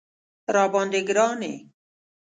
[0.55, 1.53] راباندې ګران یې